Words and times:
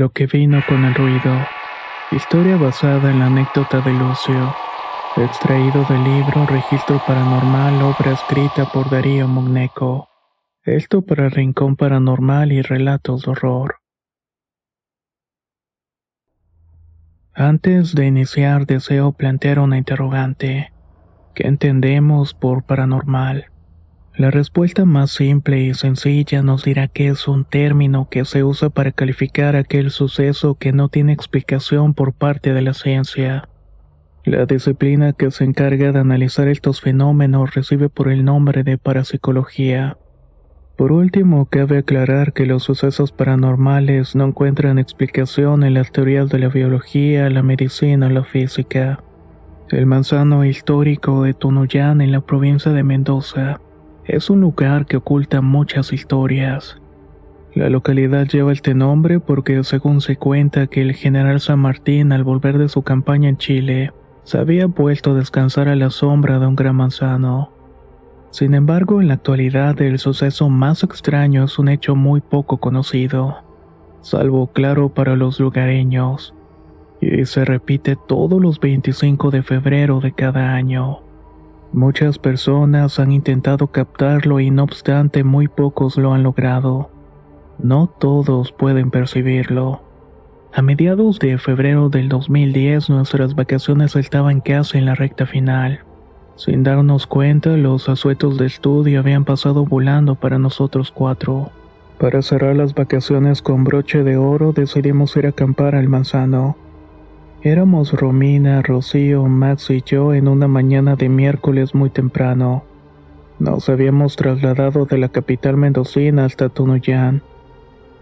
Lo 0.00 0.12
que 0.12 0.24
vino 0.26 0.62
con 0.66 0.86
el 0.86 0.94
ruido. 0.94 1.46
Historia 2.10 2.56
basada 2.56 3.10
en 3.10 3.18
la 3.18 3.26
anécdota 3.26 3.82
de 3.82 3.92
Lucio. 3.92 4.56
Extraído 5.18 5.84
del 5.90 6.02
libro 6.02 6.46
Registro 6.46 7.02
Paranormal, 7.06 7.82
obra 7.82 8.12
escrita 8.12 8.64
por 8.72 8.88
Darío 8.88 9.28
Mogneco. 9.28 10.08
Esto 10.62 11.02
para 11.02 11.28
Rincón 11.28 11.76
Paranormal 11.76 12.50
y 12.50 12.62
Relatos 12.62 13.24
de 13.24 13.32
Horror. 13.32 13.74
Antes 17.34 17.94
de 17.94 18.06
iniciar 18.06 18.64
deseo 18.64 19.12
plantear 19.12 19.58
una 19.58 19.76
interrogante. 19.76 20.72
¿Qué 21.34 21.46
entendemos 21.46 22.32
por 22.32 22.62
paranormal? 22.62 23.49
La 24.20 24.30
respuesta 24.30 24.84
más 24.84 25.12
simple 25.12 25.62
y 25.62 25.72
sencilla 25.72 26.42
nos 26.42 26.62
dirá 26.62 26.88
que 26.88 27.08
es 27.08 27.26
un 27.26 27.46
término 27.46 28.08
que 28.10 28.26
se 28.26 28.44
usa 28.44 28.68
para 28.68 28.92
calificar 28.92 29.56
aquel 29.56 29.90
suceso 29.90 30.56
que 30.56 30.74
no 30.74 30.90
tiene 30.90 31.14
explicación 31.14 31.94
por 31.94 32.12
parte 32.12 32.52
de 32.52 32.60
la 32.60 32.74
ciencia. 32.74 33.48
La 34.26 34.44
disciplina 34.44 35.14
que 35.14 35.30
se 35.30 35.44
encarga 35.44 35.92
de 35.92 36.00
analizar 36.00 36.48
estos 36.48 36.82
fenómenos 36.82 37.54
recibe 37.54 37.88
por 37.88 38.10
el 38.10 38.22
nombre 38.22 38.62
de 38.62 38.76
parapsicología. 38.76 39.96
Por 40.76 40.92
último, 40.92 41.46
cabe 41.46 41.78
aclarar 41.78 42.34
que 42.34 42.44
los 42.44 42.62
sucesos 42.62 43.12
paranormales 43.12 44.14
no 44.14 44.26
encuentran 44.26 44.78
explicación 44.78 45.64
en 45.64 45.72
las 45.72 45.92
teorías 45.92 46.28
de 46.28 46.40
la 46.40 46.48
biología, 46.48 47.30
la 47.30 47.42
medicina 47.42 48.08
o 48.08 48.10
la 48.10 48.24
física. 48.24 49.02
El 49.70 49.86
manzano 49.86 50.44
histórico 50.44 51.22
de 51.22 51.32
Tunuyán 51.32 52.02
en 52.02 52.12
la 52.12 52.20
provincia 52.20 52.70
de 52.70 52.82
Mendoza 52.82 53.62
es 54.04 54.30
un 54.30 54.40
lugar 54.40 54.86
que 54.86 54.96
oculta 54.96 55.40
muchas 55.40 55.92
historias. 55.92 56.80
La 57.54 57.68
localidad 57.68 58.26
lleva 58.26 58.52
este 58.52 58.74
nombre 58.74 59.18
porque 59.18 59.62
según 59.64 60.00
se 60.00 60.16
cuenta 60.16 60.68
que 60.68 60.82
el 60.82 60.94
general 60.94 61.40
San 61.40 61.58
Martín 61.58 62.12
al 62.12 62.22
volver 62.22 62.58
de 62.58 62.68
su 62.68 62.82
campaña 62.82 63.28
en 63.28 63.38
Chile, 63.38 63.92
se 64.22 64.38
había 64.38 64.68
puesto 64.68 65.10
a 65.10 65.14
descansar 65.14 65.68
a 65.68 65.74
la 65.74 65.90
sombra 65.90 66.38
de 66.38 66.46
un 66.46 66.54
gran 66.54 66.76
manzano. 66.76 67.52
Sin 68.30 68.54
embargo, 68.54 69.00
en 69.00 69.08
la 69.08 69.14
actualidad 69.14 69.80
el 69.82 69.98
suceso 69.98 70.48
más 70.48 70.84
extraño 70.84 71.44
es 71.44 71.58
un 71.58 71.68
hecho 71.68 71.96
muy 71.96 72.20
poco 72.20 72.58
conocido, 72.58 73.38
salvo 74.02 74.46
claro 74.52 74.90
para 74.90 75.16
los 75.16 75.40
lugareños, 75.40 76.32
y 77.00 77.24
se 77.24 77.44
repite 77.44 77.96
todos 78.06 78.40
los 78.40 78.60
25 78.60 79.32
de 79.32 79.42
febrero 79.42 79.98
de 79.98 80.12
cada 80.12 80.54
año. 80.54 81.00
Muchas 81.72 82.18
personas 82.18 82.98
han 82.98 83.12
intentado 83.12 83.68
captarlo 83.68 84.40
y 84.40 84.50
no 84.50 84.64
obstante 84.64 85.22
muy 85.22 85.46
pocos 85.46 85.96
lo 85.96 86.12
han 86.12 86.24
logrado. 86.24 86.90
No 87.60 87.86
todos 87.86 88.50
pueden 88.50 88.90
percibirlo. 88.90 89.80
A 90.52 90.62
mediados 90.62 91.20
de 91.20 91.38
febrero 91.38 91.88
del 91.88 92.08
2010 92.08 92.90
nuestras 92.90 93.36
vacaciones 93.36 93.94
estaban 93.94 94.40
casi 94.40 94.78
en 94.78 94.86
la 94.86 94.96
recta 94.96 95.26
final. 95.26 95.84
Sin 96.34 96.64
darnos 96.64 97.06
cuenta, 97.06 97.50
los 97.50 97.88
asuetos 97.88 98.36
de 98.36 98.46
estudio 98.46 98.98
habían 98.98 99.24
pasado 99.24 99.64
volando 99.64 100.16
para 100.16 100.40
nosotros 100.40 100.90
cuatro. 100.90 101.50
Para 101.98 102.22
cerrar 102.22 102.56
las 102.56 102.74
vacaciones 102.74 103.42
con 103.42 103.62
broche 103.62 104.02
de 104.02 104.16
oro 104.16 104.52
decidimos 104.52 105.16
ir 105.16 105.26
a 105.26 105.28
acampar 105.28 105.76
al 105.76 105.88
manzano. 105.88 106.56
Éramos 107.42 107.94
Romina, 107.94 108.60
Rocío, 108.60 109.24
Max 109.24 109.70
y 109.70 109.80
yo 109.80 110.12
en 110.12 110.28
una 110.28 110.46
mañana 110.46 110.94
de 110.94 111.08
miércoles 111.08 111.74
muy 111.74 111.88
temprano. 111.88 112.64
Nos 113.38 113.70
habíamos 113.70 114.16
trasladado 114.16 114.84
de 114.84 114.98
la 114.98 115.08
capital 115.08 115.56
mendocina 115.56 116.26
hasta 116.26 116.50
Tunuyán. 116.50 117.22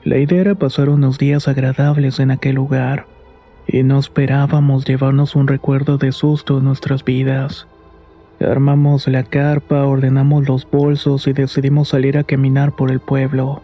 La 0.02 0.18
idea 0.18 0.40
era 0.40 0.54
pasar 0.56 0.88
unos 0.88 1.18
días 1.18 1.46
agradables 1.46 2.18
en 2.18 2.32
aquel 2.32 2.56
lugar, 2.56 3.06
y 3.68 3.84
no 3.84 4.00
esperábamos 4.00 4.84
llevarnos 4.84 5.36
un 5.36 5.46
recuerdo 5.46 5.98
de 5.98 6.10
susto 6.10 6.58
en 6.58 6.64
nuestras 6.64 7.04
vidas. 7.04 7.68
Armamos 8.40 9.06
la 9.06 9.22
carpa, 9.22 9.84
ordenamos 9.84 10.48
los 10.48 10.68
bolsos 10.68 11.28
y 11.28 11.32
decidimos 11.32 11.90
salir 11.90 12.18
a 12.18 12.24
caminar 12.24 12.72
por 12.72 12.90
el 12.90 12.98
pueblo. 12.98 13.62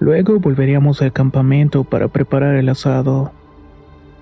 Luego 0.00 0.40
volveríamos 0.40 1.02
al 1.02 1.12
campamento 1.12 1.84
para 1.84 2.08
preparar 2.08 2.56
el 2.56 2.68
asado. 2.68 3.30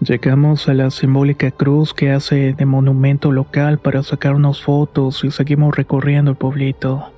Llegamos 0.00 0.68
a 0.68 0.74
la 0.74 0.90
simbólica 0.90 1.50
cruz 1.50 1.94
que 1.94 2.10
hace 2.10 2.52
de 2.52 2.66
monumento 2.66 3.32
local 3.32 3.78
para 3.78 4.02
sacar 4.02 4.34
unas 4.34 4.60
fotos 4.60 5.24
y 5.24 5.30
seguimos 5.30 5.74
recorriendo 5.74 6.32
el 6.32 6.36
pueblito. 6.36 7.10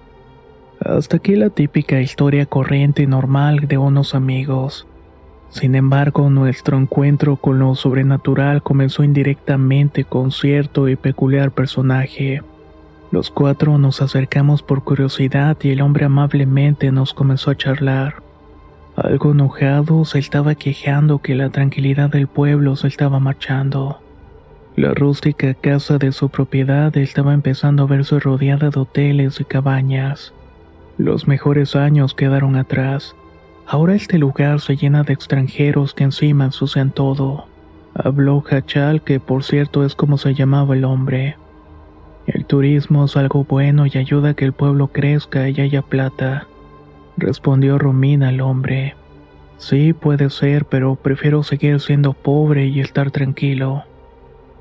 Hasta 0.81 1.17
aquí 1.17 1.35
la 1.35 1.51
típica 1.51 2.01
historia 2.01 2.47
corriente 2.47 3.03
y 3.03 3.09
normal 3.09 3.67
de 3.67 3.79
unos 3.79 4.15
amigos. 4.15 4.87
Sin 5.51 5.75
embargo, 5.75 6.31
nuestro 6.31 6.79
encuentro 6.79 7.37
con 7.37 7.59
lo 7.59 7.75
sobrenatural 7.75 8.63
comenzó 8.63 9.03
indirectamente 9.03 10.05
con 10.05 10.31
cierto 10.31 10.89
y 10.89 10.95
peculiar 10.95 11.51
personaje. 11.51 12.43
Los 13.11 13.31
cuatro 13.31 13.77
nos 13.79 14.03
acercamos 14.03 14.63
por 14.63 14.85
curiosidad 14.85 15.57
y 15.63 15.71
el 15.71 15.81
hombre 15.81 16.05
amablemente 16.05 16.93
nos 16.93 17.13
comenzó 17.13 17.51
a 17.51 17.57
charlar. 17.57 18.28
Algo 19.03 19.31
enojado, 19.31 20.05
se 20.05 20.19
estaba 20.19 20.57
quejando 20.57 21.21
que 21.21 21.37
la 21.37 21.51
tranquilidad 21.51 22.11
del 22.11 22.27
pueblo 22.27 22.75
se 22.75 22.89
estaba 22.89 23.21
marchando. 23.21 24.01
La 24.75 24.93
rústica 24.93 25.55
casa 25.55 25.99
de 25.99 26.11
su 26.11 26.31
propiedad 26.31 26.97
estaba 26.97 27.33
empezando 27.33 27.85
a 27.85 27.87
verse 27.87 28.19
rodeada 28.19 28.71
de 28.71 28.81
hoteles 28.81 29.41
y 29.41 29.45
cabañas. 29.45 30.35
Los 30.97 31.29
mejores 31.29 31.77
años 31.77 32.13
quedaron 32.13 32.57
atrás. 32.57 33.15
Ahora 33.69 33.95
este 33.95 34.19
lugar 34.19 34.61
se 34.61 34.77
llena 34.77 35.05
de 35.05 35.13
extranjeros 35.13 35.95
que 35.95 36.03
encima 36.03 36.47
ensucian 36.47 36.91
todo. 36.91 37.47
Habló 37.95 38.43
Hachal, 38.51 39.03
que 39.03 39.21
por 39.21 39.45
cierto 39.45 39.85
es 39.85 39.95
como 39.95 40.19
se 40.19 40.35
llamaba 40.35 40.75
el 40.75 40.85
hombre. 40.85 41.37
El 42.27 42.47
turismo 42.47 43.05
es 43.05 43.17
algo 43.17 43.45
bueno 43.45 43.87
y 43.87 43.97
ayuda 43.97 44.31
a 44.31 44.35
que 44.35 44.45
el 44.45 44.53
pueblo 44.53 44.89
crezca 44.89 45.49
y 45.49 45.61
haya 45.61 45.83
plata 45.83 46.49
respondió 47.19 47.79
Romina 47.79 48.29
al 48.29 48.41
hombre. 48.41 48.95
Sí, 49.59 49.93
puede 49.93 50.31
ser, 50.31 50.65
pero 50.65 50.95
prefiero 50.95 51.43
seguir 51.43 51.81
siendo 51.81 52.13
pobre 52.13 52.67
y 52.67 52.81
estar 52.81 53.11
tranquilo. 53.11 53.85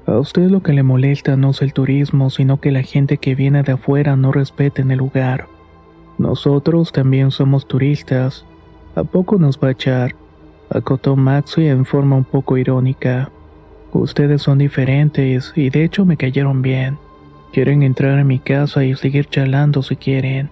A 0.08 0.18
usted 0.18 0.50
lo 0.50 0.64
que 0.64 0.74
le 0.74 0.84
molesta 0.84 1.36
no 1.36 1.52
es 1.52 1.62
el 1.62 1.74
turismo, 1.74 2.30
sino 2.30 2.60
que 2.60 2.72
la 2.72 2.82
gente 2.82 3.18
que 3.18 3.36
viene 3.36 3.62
de 3.64 3.74
afuera 3.74 4.16
no 4.16 4.32
respeten 4.32 4.90
el 4.90 4.98
lugar. 5.00 5.48
Nosotros 6.18 6.92
también 6.92 7.30
somos 7.30 7.68
turistas. 7.68 8.46
¿A 8.96 9.04
poco 9.04 9.38
nos 9.38 9.60
va 9.60 9.68
a 9.68 9.72
echar? 9.72 10.16
Acotó 10.70 11.16
Maxi 11.16 11.68
en 11.68 11.86
forma 11.86 12.16
un 12.16 12.24
poco 12.24 12.58
irónica. 12.58 13.30
Ustedes 13.92 14.42
son 14.42 14.58
diferentes 14.58 15.54
y 15.56 15.70
de 15.70 15.84
hecho 15.84 16.06
me 16.06 16.18
cayeron 16.18 16.62
bien. 16.62 16.98
Quieren 17.54 17.84
entrar 17.84 18.18
en 18.18 18.28
mi 18.28 18.40
casa 18.40 18.84
y 18.84 18.96
seguir 18.96 19.28
charlando 19.28 19.84
si 19.84 19.96
quieren. 19.96 20.50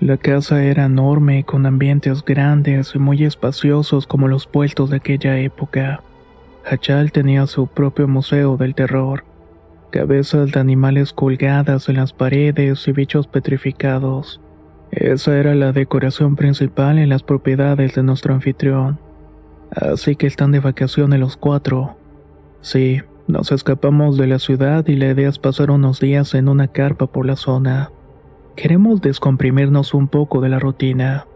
La 0.00 0.16
casa 0.18 0.62
era 0.64 0.84
enorme, 0.86 1.44
con 1.44 1.66
ambientes 1.66 2.24
grandes 2.24 2.94
y 2.94 2.98
muy 2.98 3.24
espaciosos 3.24 4.06
como 4.06 4.28
los 4.28 4.46
puestos 4.46 4.90
de 4.90 4.96
aquella 4.96 5.38
época. 5.38 6.04
Hachal 6.64 7.12
tenía 7.12 7.46
su 7.46 7.68
propio 7.68 8.08
museo 8.08 8.56
del 8.56 8.74
terror. 8.74 9.24
cabezas 9.90 10.50
de 10.52 10.60
animales 10.60 11.12
colgadas 11.12 11.88
en 11.88 11.96
las 11.96 12.12
paredes 12.12 12.88
y 12.88 12.92
bichos 12.92 13.28
petrificados. 13.28 14.40
Esa 14.90 15.38
era 15.38 15.54
la 15.54 15.72
decoración 15.72 16.36
principal 16.36 16.98
en 16.98 17.08
las 17.10 17.22
propiedades 17.22 17.94
de 17.94 18.02
nuestro 18.02 18.34
anfitrión. 18.34 19.00
Así 19.70 20.16
que 20.16 20.26
están 20.26 20.52
de 20.52 20.60
vacaciones 20.60 21.20
los 21.20 21.36
cuatro. 21.36 21.96
Sí, 22.60 23.02
nos 23.28 23.52
escapamos 23.52 24.16
de 24.18 24.26
la 24.26 24.38
ciudad 24.38 24.86
y 24.88 24.96
la 24.96 25.10
idea 25.10 25.28
es 25.28 25.38
pasar 25.38 25.70
unos 25.70 26.00
días 26.00 26.34
en 26.34 26.48
una 26.48 26.68
carpa 26.68 27.06
por 27.06 27.26
la 27.26 27.36
zona. 27.36 27.90
Queremos 28.56 29.00
descomprimirnos 29.00 29.94
un 29.94 30.06
poco 30.06 30.40
de 30.40 30.48
la 30.48 30.60
rutina. 30.60 31.26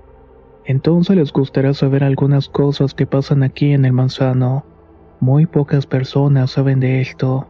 Entonces 0.64 1.16
les 1.16 1.32
gustará 1.32 1.74
saber 1.74 2.04
algunas 2.04 2.48
cosas 2.48 2.94
que 2.94 3.06
pasan 3.06 3.42
aquí 3.42 3.72
en 3.72 3.84
el 3.84 3.92
manzano. 3.92 4.64
Muy 5.18 5.46
pocas 5.46 5.86
personas 5.86 6.52
saben 6.52 6.78
de 6.78 7.00
esto. 7.00 7.48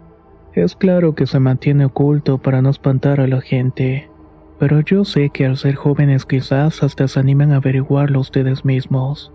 Es 0.54 0.74
claro 0.74 1.14
que 1.14 1.26
se 1.26 1.38
mantiene 1.38 1.84
oculto 1.84 2.38
para 2.38 2.62
no 2.62 2.70
espantar 2.70 3.20
a 3.20 3.26
la 3.26 3.42
gente, 3.42 4.10
pero 4.58 4.80
yo 4.80 5.04
sé 5.04 5.28
que 5.30 5.44
al 5.44 5.56
ser 5.56 5.74
jóvenes 5.74 6.24
quizás 6.24 6.82
hasta 6.82 7.06
se 7.06 7.20
animan 7.20 7.52
a 7.52 7.56
averiguarlo 7.56 8.20
ustedes 8.20 8.64
mismos. 8.64 9.32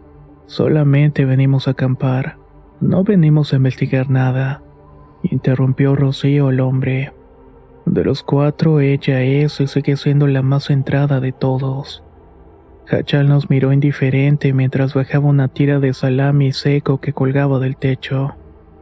Solamente 0.48 1.26
venimos 1.26 1.68
a 1.68 1.72
acampar, 1.72 2.38
no 2.82 3.04
venimos 3.04 3.54
a 3.54 3.58
investigar 3.58 4.10
nada, 4.10 4.64
interrumpió 5.22 5.96
Rocío 5.96 6.50
el 6.50 6.60
hombre. 6.60 7.14
De 7.86 8.06
los 8.06 8.24
cuatro 8.24 8.80
ella 8.80 9.22
es 9.22 9.60
y 9.60 9.68
sigue 9.68 9.98
siendo 9.98 10.26
la 10.28 10.42
más 10.42 10.66
centrada 10.66 11.20
de 11.20 11.34
todos. 11.34 12.04
Hachal 12.90 13.28
nos 13.28 13.50
miró 13.50 13.74
indiferente 13.74 14.54
mientras 14.54 14.94
bajaba 14.94 15.28
una 15.28 15.50
tira 15.50 15.80
de 15.80 15.94
salami 15.94 16.54
seco 16.54 17.02
que 17.02 17.14
colgaba 17.14 17.60
del 17.60 17.76
techo. 17.76 18.36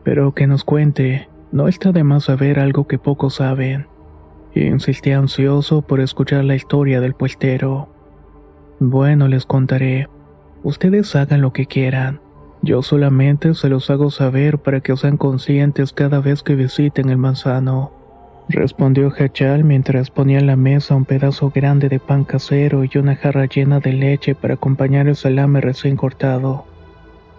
Pero 0.03 0.33
que 0.33 0.47
nos 0.47 0.63
cuente, 0.63 1.29
no 1.51 1.67
está 1.67 1.91
de 1.91 2.03
más 2.03 2.25
saber 2.25 2.59
algo 2.59 2.87
que 2.87 2.99
pocos 2.99 3.35
saben. 3.35 3.87
Insistí 4.53 5.11
ansioso 5.11 5.81
por 5.81 5.99
escuchar 5.99 6.43
la 6.43 6.55
historia 6.55 7.01
del 7.01 7.15
puestero. 7.15 7.89
Bueno, 8.79 9.27
les 9.27 9.45
contaré. 9.45 10.09
Ustedes 10.63 11.15
hagan 11.15 11.41
lo 11.41 11.53
que 11.53 11.65
quieran. 11.65 12.21
Yo 12.61 12.83
solamente 12.83 13.55
se 13.55 13.69
los 13.69 13.89
hago 13.89 14.11
saber 14.11 14.59
para 14.59 14.81
que 14.81 14.95
sean 14.95 15.17
conscientes 15.17 15.91
cada 15.91 16.19
vez 16.19 16.43
que 16.43 16.55
visiten 16.55 17.09
el 17.09 17.17
manzano 17.17 18.00
respondió 18.49 19.11
Hachal 19.17 19.63
mientras 19.63 20.09
ponía 20.09 20.39
en 20.39 20.47
la 20.47 20.55
mesa 20.55 20.95
un 20.95 21.05
pedazo 21.05 21.51
grande 21.53 21.89
de 21.89 21.99
pan 21.99 22.23
casero 22.23 22.83
y 22.83 22.97
una 22.97 23.15
jarra 23.15 23.45
llena 23.45 23.79
de 23.79 23.93
leche 23.93 24.35
para 24.35 24.55
acompañar 24.55 25.07
el 25.07 25.15
salame 25.15 25.61
recién 25.61 25.95
cortado. 25.95 26.65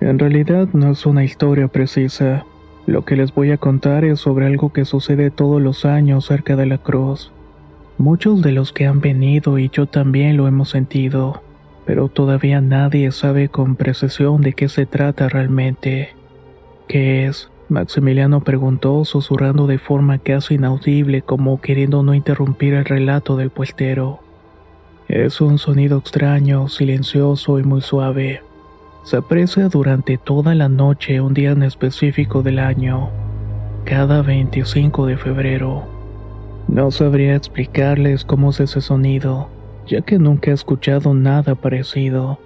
En 0.00 0.19
realidad 0.19 0.69
no 0.72 0.90
es 0.90 1.06
una 1.06 1.22
historia 1.22 1.69
precisa. 1.69 2.44
Lo 2.87 3.04
que 3.04 3.14
les 3.14 3.32
voy 3.32 3.52
a 3.52 3.58
contar 3.58 4.04
es 4.04 4.19
sobre 4.19 4.46
algo 4.46 4.72
que 4.72 4.84
sucede 4.84 5.31
todos 5.31 5.62
los 5.62 5.84
años 5.84 6.26
cerca 6.26 6.56
de 6.56 6.66
la 6.66 6.78
cruz. 6.78 7.32
Muchos 7.99 8.43
de 8.43 8.50
los 8.50 8.72
que 8.72 8.87
han 8.87 9.00
venido 9.00 9.60
y 9.60 9.69
yo 9.69 9.87
también 9.87 10.37
lo 10.37 10.49
hemos 10.49 10.70
sentido, 10.70 11.43
pero 11.87 12.08
todavía 12.08 12.60
nadie 12.60 13.12
sabe 13.12 13.49
con 13.49 13.76
precisión 13.76 14.40
de 14.40 14.54
qué 14.54 14.69
se 14.69 14.87
trata 14.87 15.28
realmente. 15.28 16.16
¿Qué 16.88 17.26
es? 17.26 17.51
Maximiliano 17.73 18.41
preguntó, 18.45 19.05
susurrando 19.05 19.67
de 19.67 19.79
forma 19.79 20.19
casi 20.19 20.55
inaudible 20.55 21.23
como 21.23 21.61
queriendo 21.61 22.03
no 22.03 22.15
interrumpir 22.15 22.75
el 22.75 22.85
relato 22.85 23.37
del 23.37 23.51
puestero. 23.51 24.21
Es 25.09 25.41
un 25.41 25.59
sonido 25.59 25.99
extraño, 25.99 26.69
silencioso 26.69 27.59
y 27.59 27.65
muy 27.65 27.81
suave. 27.81 28.43
Se 29.05 29.17
aprecia 29.17 29.69
durante 29.69 30.19
toda 30.19 30.55
la 30.55 30.69
noche 30.69 31.21
un 31.21 31.35
día 31.35 31.51
en 31.51 31.65
específico 31.65 32.43
del 32.43 32.61
año, 32.61 33.11
cada 33.85 34.23
25 34.23 35.07
de 35.07 35.17
febrero. 35.17 35.83
No 36.69 36.91
sabría 36.91 37.35
explicarles 37.35 38.25
cómo 38.25 38.51
es 38.51 38.61
ese 38.61 38.81
sonido, 38.81 39.49
ya 39.87 40.03
que 40.03 40.19
nunca 40.19 40.51
he 40.51 40.55
escuchado 40.55 41.15
nada 41.15 41.55
parecido. 41.55 42.39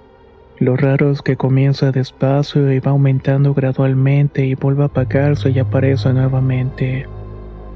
Lo 0.58 0.74
raro 0.74 1.10
es 1.10 1.20
que 1.20 1.36
comienza 1.36 1.92
despacio 1.92 2.72
y 2.72 2.80
va 2.80 2.92
aumentando 2.92 3.52
gradualmente 3.52 4.46
y 4.46 4.54
vuelve 4.54 4.84
a 4.84 4.86
apagarse 4.86 5.50
y 5.50 5.58
aparece 5.58 6.12
nuevamente. 6.14 7.06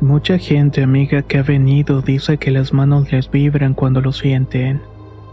Mucha 0.00 0.38
gente 0.38 0.82
amiga 0.82 1.20
que 1.20 1.38
ha 1.38 1.42
venido 1.42 2.00
dice 2.00 2.38
que 2.38 2.50
las 2.50 2.72
manos 2.72 3.12
les 3.12 3.30
vibran 3.30 3.74
cuando 3.74 4.00
lo 4.00 4.12
sienten 4.12 4.80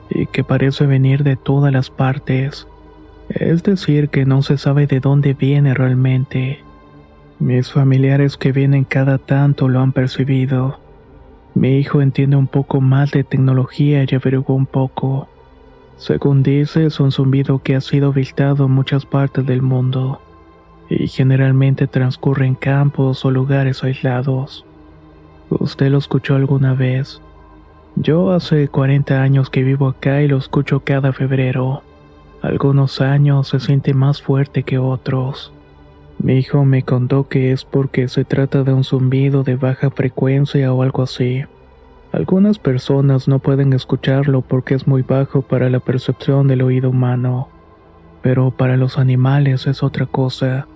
y 0.10 0.26
que 0.26 0.44
parece 0.44 0.86
venir 0.86 1.24
de 1.24 1.38
todas 1.38 1.72
las 1.72 1.90
partes. 1.90 2.68
Es 3.30 3.64
decir, 3.64 4.10
que 4.10 4.26
no 4.26 4.42
se 4.42 4.58
sabe 4.58 4.86
de 4.86 5.00
dónde 5.00 5.34
viene 5.34 5.74
realmente. 5.74 6.60
Mis 7.40 7.72
familiares 7.72 8.36
que 8.36 8.52
vienen 8.52 8.84
cada 8.84 9.20
tanto 9.20 9.70
lo 9.70 9.80
han 9.80 9.94
percibido. 9.94 10.82
Mi 11.56 11.78
hijo 11.78 12.02
entiende 12.02 12.36
un 12.36 12.48
poco 12.48 12.82
más 12.82 13.12
de 13.12 13.24
tecnología 13.24 14.04
y 14.04 14.16
averiguó 14.16 14.54
un 14.56 14.66
poco. 14.66 15.30
Según 15.98 16.44
dice, 16.44 16.86
es 16.86 17.00
un 17.00 17.12
zumbido 17.12 17.60
que 17.60 17.76
ha 17.76 17.82
sido 17.82 18.14
visitado 18.14 18.66
en 18.66 18.72
muchas 18.72 19.06
partes 19.06 19.46
del 19.46 19.64
mundo 19.64 20.22
y 20.90 21.08
generalmente 21.08 21.88
transcurre 21.88 22.46
en 22.46 22.56
campos 22.56 23.26
o 23.26 23.32
lugares 23.32 23.84
aislados. 23.84 24.64
¿Usted 25.50 25.90
lo 25.90 25.98
escuchó 25.98 26.36
alguna 26.36 26.74
vez? 26.74 27.20
Yo 27.96 28.32
hace 28.32 28.68
40 28.68 29.22
años 29.22 29.50
que 29.50 29.64
vivo 29.64 29.88
acá 29.88 30.22
y 30.22 30.28
lo 30.28 30.38
escucho 30.38 30.82
cada 30.82 31.14
febrero. 31.14 31.82
Algunos 32.44 33.02
años 33.02 33.48
se 33.48 33.60
siente 33.60 33.96
más 33.96 34.22
fuerte 34.22 34.62
que 34.62 34.78
otros. 34.78 35.52
Mi 36.20 36.34
hijo 36.34 36.64
me 36.64 36.84
contó 36.84 37.28
que 37.28 37.52
es 37.52 37.66
porque 37.66 38.08
se 38.08 38.24
trata 38.24 38.64
de 38.64 38.74
un 38.74 38.84
zumbido 38.84 39.44
de 39.44 39.56
baja 39.56 39.90
frecuencia 39.90 40.72
o 40.74 40.84
algo 40.84 41.04
así. 41.04 41.44
Algunas 42.12 42.58
personas 42.58 43.28
no 43.28 43.40
pueden 43.40 43.74
escucharlo 43.74 44.42
porque 44.42 44.76
es 44.76 44.88
muy 44.88 45.02
bajo 45.02 45.42
para 45.42 45.70
la 45.70 45.80
percepción 45.80 46.48
del 46.48 46.62
oído 46.62 46.90
humano, 46.90 47.50
pero 48.22 48.52
para 48.52 48.78
los 48.78 48.98
animales 48.98 49.68
es 49.68 49.84
otra 49.84 50.06
cosa. 50.06 50.68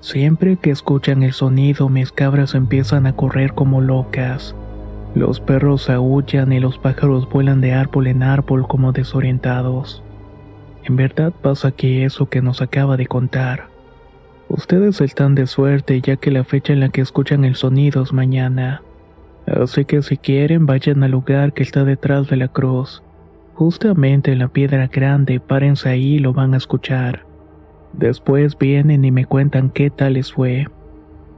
Siempre 0.00 0.56
que 0.56 0.70
escuchan 0.70 1.22
el 1.22 1.32
sonido 1.32 1.88
mis 1.88 2.12
cabras 2.12 2.54
empiezan 2.54 3.06
a 3.06 3.14
correr 3.14 3.54
como 3.54 3.80
locas. 3.80 4.54
Los 5.14 5.40
perros 5.40 5.88
aullan 5.88 6.52
y 6.52 6.58
los 6.58 6.76
pájaros 6.76 7.28
vuelan 7.30 7.60
de 7.60 7.72
árbol 7.72 8.08
en 8.08 8.24
árbol 8.24 8.66
como 8.66 8.90
desorientados. 8.90 10.02
En 10.82 10.96
verdad 10.96 11.32
pasa 11.40 11.68
aquí 11.68 12.02
eso 12.02 12.26
que 12.26 12.42
nos 12.42 12.60
acaba 12.60 12.96
de 12.96 13.06
contar. 13.06 13.68
Ustedes 14.48 15.00
están 15.00 15.34
de 15.36 15.46
suerte 15.46 16.00
ya 16.00 16.16
que 16.16 16.30
la 16.30 16.44
fecha 16.44 16.72
en 16.72 16.80
la 16.80 16.88
que 16.88 17.00
escuchan 17.00 17.44
el 17.44 17.54
sonido 17.54 18.02
es 18.02 18.12
mañana. 18.12 18.82
Así 19.46 19.84
que 19.84 20.02
si 20.02 20.16
quieren 20.16 20.66
vayan 20.66 21.02
al 21.02 21.10
lugar 21.10 21.52
que 21.52 21.62
está 21.62 21.84
detrás 21.84 22.28
de 22.28 22.36
la 22.36 22.48
cruz. 22.48 23.02
Justamente 23.54 24.32
en 24.32 24.40
la 24.40 24.48
piedra 24.48 24.88
grande, 24.88 25.38
párense 25.38 25.88
ahí 25.88 26.14
y 26.14 26.18
lo 26.18 26.32
van 26.32 26.54
a 26.54 26.56
escuchar. 26.56 27.24
Después 27.92 28.58
vienen 28.58 29.04
y 29.04 29.12
me 29.12 29.26
cuentan 29.26 29.70
qué 29.70 29.90
tal 29.90 30.14
les 30.14 30.32
fue. 30.32 30.66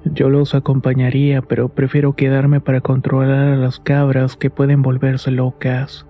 Yo 0.04 0.30
los 0.30 0.54
acompañaría, 0.54 1.42
pero 1.42 1.68
prefiero 1.68 2.14
quedarme 2.14 2.60
para 2.60 2.80
controlar 2.80 3.48
a 3.48 3.56
las 3.56 3.80
cabras 3.80 4.36
que 4.36 4.50
pueden 4.50 4.80
volverse 4.80 5.30
locas. 5.30 6.06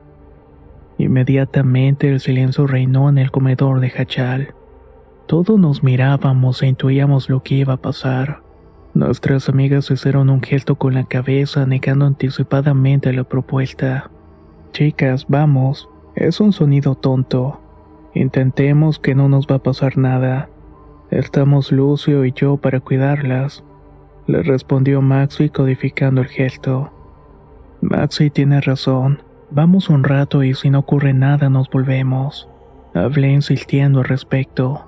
Inmediatamente 0.99 2.09
el 2.11 2.21
silencio 2.21 2.66
reinó 2.66 3.09
en 3.09 3.18
el 3.18 3.30
comedor 3.30 3.80
de 3.80 3.92
Hachal. 3.97 4.54
Todos 5.26 5.59
nos 5.59 5.82
mirábamos 5.82 6.62
e 6.62 6.68
intuíamos 6.68 7.28
lo 7.28 7.42
que 7.42 7.56
iba 7.56 7.75
a 7.75 7.82
pasar. 7.82 8.46
Nuestras 8.97 9.50
amigas 9.50 9.91
hicieron 9.91 10.31
un 10.31 10.41
gesto 10.41 10.76
con 10.76 10.95
la 10.95 11.05
cabeza 11.05 11.67
negando 11.67 12.07
anticipadamente 12.07 13.12
la 13.12 13.25
propuesta. 13.25 14.11
Chicas, 14.73 15.26
vamos, 15.29 15.87
es 16.15 16.41
un 16.41 16.55
sonido 16.55 16.95
tonto. 16.95 17.61
Intentemos 18.15 18.99
que 18.99 19.15
no 19.15 19.29
nos 19.29 19.47
va 19.47 19.57
a 19.57 19.62
pasar 19.62 19.99
nada. 19.99 20.49
Estamos 21.11 21.73
Lucio 21.73 22.25
y 22.25 22.33
yo 22.33 22.57
para 22.57 22.81
cuidarlas. 22.81 23.62
Le 24.26 24.43
respondió 24.43 25.03
Maxi 25.03 25.50
codificando 25.50 26.23
el 26.23 26.29
gesto. 26.29 26.91
Maxi 27.83 28.31
tiene 28.31 28.62
razón. 28.62 29.21
Vamos 29.50 29.91
un 29.91 30.05
rato 30.05 30.43
y 30.43 30.55
si 30.55 30.71
no 30.71 30.79
ocurre 30.79 31.12
nada 31.12 31.50
nos 31.50 31.69
volvemos. 31.69 32.49
Hablé 32.95 33.31
insistiendo 33.31 33.99
al 33.99 34.07
respecto. 34.07 34.87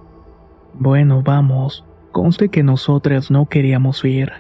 Bueno, 0.73 1.23
vamos. 1.23 1.85
Conste 2.19 2.49
que 2.49 2.65
nosotras 2.65 3.31
no 3.31 3.47
queríamos 3.47 4.05
ir, 4.05 4.33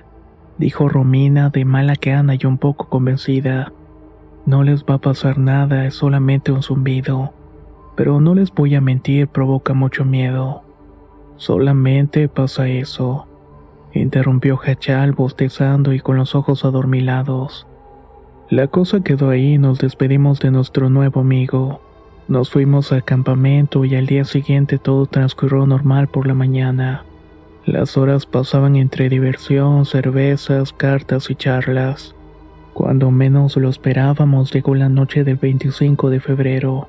dijo 0.58 0.88
Romina 0.88 1.50
de 1.50 1.64
mala 1.64 1.94
gana 1.94 2.34
y 2.34 2.44
un 2.44 2.58
poco 2.58 2.88
convencida. 2.88 3.72
No 4.46 4.64
les 4.64 4.82
va 4.82 4.94
a 4.94 4.98
pasar 4.98 5.38
nada, 5.38 5.86
es 5.86 5.94
solamente 5.94 6.50
un 6.50 6.64
zumbido. 6.64 7.32
Pero 7.94 8.20
no 8.20 8.34
les 8.34 8.52
voy 8.52 8.74
a 8.74 8.80
mentir, 8.80 9.28
provoca 9.28 9.74
mucho 9.74 10.04
miedo. 10.04 10.64
Solamente 11.36 12.28
pasa 12.28 12.66
eso. 12.66 13.28
Interrumpió 13.94 14.58
Hachal 14.60 15.12
bostezando 15.12 15.92
y 15.92 16.00
con 16.00 16.16
los 16.16 16.34
ojos 16.34 16.64
adormilados. 16.64 17.68
La 18.50 18.66
cosa 18.66 19.04
quedó 19.04 19.30
ahí 19.30 19.54
y 19.54 19.58
nos 19.58 19.78
despedimos 19.78 20.40
de 20.40 20.50
nuestro 20.50 20.90
nuevo 20.90 21.20
amigo. 21.20 21.80
Nos 22.26 22.50
fuimos 22.50 22.90
al 22.90 23.04
campamento 23.04 23.84
y 23.84 23.94
al 23.94 24.06
día 24.06 24.24
siguiente 24.24 24.78
todo 24.78 25.06
transcurrió 25.06 25.64
normal 25.64 26.08
por 26.08 26.26
la 26.26 26.34
mañana. 26.34 27.04
Las 27.68 27.98
horas 27.98 28.24
pasaban 28.24 28.76
entre 28.76 29.10
diversión, 29.10 29.84
cervezas, 29.84 30.72
cartas 30.72 31.28
y 31.28 31.34
charlas. 31.34 32.14
Cuando 32.72 33.10
menos 33.10 33.58
lo 33.58 33.68
esperábamos 33.68 34.50
llegó 34.50 34.74
la 34.74 34.88
noche 34.88 35.22
del 35.22 35.36
25 35.36 36.08
de 36.08 36.18
febrero. 36.18 36.88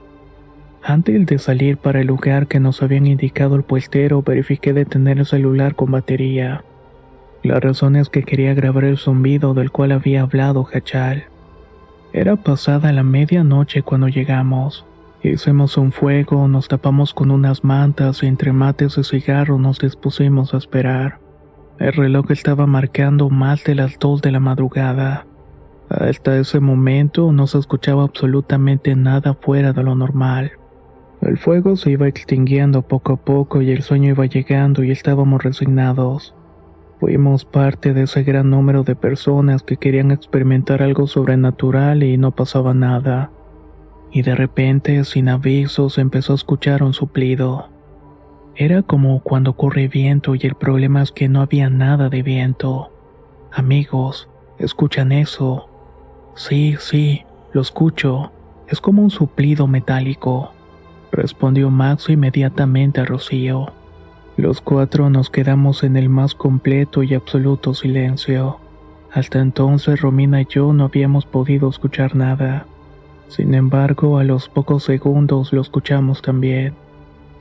Antes 0.81 1.25
de 1.25 1.37
salir 1.37 1.75
para 1.75 1.99
el 1.99 2.07
lugar 2.07 2.47
que 2.47 2.61
nos 2.61 2.81
habían 2.81 3.07
indicado 3.07 3.57
el 3.57 3.63
puestero, 3.63 4.21
verifiqué 4.21 4.71
de 4.71 4.85
tener 4.85 5.19
el 5.19 5.25
celular 5.25 5.75
con 5.75 5.91
batería. 5.91 6.63
La 7.43 7.59
razón 7.59 7.97
es 7.97 8.07
que 8.07 8.23
quería 8.23 8.53
grabar 8.53 8.85
el 8.85 8.97
zumbido 8.97 9.53
del 9.53 9.71
cual 9.71 9.91
había 9.91 10.21
hablado 10.21 10.65
Hachal. 10.73 11.25
Era 12.13 12.37
pasada 12.37 12.93
la 12.93 13.03
medianoche 13.03 13.81
cuando 13.81 14.07
llegamos. 14.07 14.85
Hicimos 15.21 15.77
un 15.77 15.91
fuego, 15.91 16.47
nos 16.47 16.69
tapamos 16.69 17.13
con 17.13 17.29
unas 17.29 17.65
mantas 17.65 18.23
y 18.23 18.27
entre 18.27 18.53
mates 18.53 18.95
de 18.95 19.03
cigarro 19.03 19.57
nos 19.57 19.79
dispusimos 19.79 20.53
a 20.53 20.57
esperar. 20.57 21.19
El 21.77 21.91
reloj 21.91 22.31
estaba 22.31 22.65
marcando 22.65 23.29
más 23.29 23.65
de 23.65 23.75
las 23.75 23.99
dos 23.99 24.21
de 24.21 24.31
la 24.31 24.39
madrugada. 24.39 25.25
Hasta 25.89 26.37
ese 26.37 26.61
momento 26.61 27.33
no 27.33 27.47
se 27.47 27.57
escuchaba 27.57 28.03
absolutamente 28.03 28.95
nada 28.95 29.33
fuera 29.33 29.73
de 29.73 29.83
lo 29.83 29.93
normal. 29.93 30.53
El 31.21 31.37
fuego 31.37 31.75
se 31.75 31.91
iba 31.91 32.07
extinguiendo 32.07 32.81
poco 32.81 33.13
a 33.13 33.17
poco 33.17 33.61
y 33.61 33.71
el 33.71 33.81
sueño 33.81 34.11
iba 34.11 34.25
llegando 34.25 34.85
y 34.85 34.91
estábamos 34.91 35.43
resignados. 35.43 36.33
Fuimos 37.01 37.43
parte 37.43 37.93
de 37.93 38.03
ese 38.03 38.23
gran 38.23 38.49
número 38.49 38.83
de 38.83 38.95
personas 38.95 39.63
que 39.63 39.75
querían 39.75 40.11
experimentar 40.11 40.81
algo 40.81 41.07
sobrenatural 41.07 42.03
y 42.03 42.17
no 42.17 42.31
pasaba 42.31 42.73
nada. 42.73 43.31
Y 44.11 44.21
de 44.23 44.35
repente, 44.35 45.03
sin 45.03 45.29
aviso, 45.29 45.89
se 45.89 46.01
empezó 46.01 46.33
a 46.33 46.35
escuchar 46.35 46.83
un 46.83 46.93
suplido. 46.93 47.69
Era 48.55 48.81
como 48.81 49.21
cuando 49.21 49.53
corre 49.53 49.87
viento 49.87 50.35
y 50.35 50.39
el 50.43 50.55
problema 50.55 51.01
es 51.01 51.11
que 51.11 51.29
no 51.29 51.41
había 51.41 51.69
nada 51.69 52.09
de 52.09 52.23
viento. 52.23 52.91
Amigos, 53.51 54.27
¿escuchan 54.57 55.11
eso? 55.11 55.69
Sí, 56.35 56.75
sí, 56.79 57.23
lo 57.53 57.61
escucho. 57.61 58.31
Es 58.67 58.81
como 58.81 59.01
un 59.01 59.11
suplido 59.11 59.67
metálico 59.67 60.51
respondió 61.11 61.69
Max 61.69 62.09
inmediatamente 62.09 63.01
a 63.01 63.05
Rocío. 63.05 63.67
Los 64.37 64.61
cuatro 64.61 65.09
nos 65.09 65.29
quedamos 65.29 65.83
en 65.83 65.97
el 65.97 66.09
más 66.09 66.33
completo 66.33 67.03
y 67.03 67.13
absoluto 67.13 67.73
silencio. 67.73 68.59
Hasta 69.11 69.39
entonces 69.39 70.01
Romina 70.01 70.41
y 70.41 70.47
yo 70.49 70.71
no 70.71 70.85
habíamos 70.85 71.25
podido 71.25 71.69
escuchar 71.69 72.15
nada. 72.15 72.65
Sin 73.29 73.53
embargo, 73.53 74.17
a 74.17 74.23
los 74.23 74.49
pocos 74.49 74.83
segundos 74.83 75.53
lo 75.53 75.61
escuchamos 75.61 76.21
también. 76.21 76.73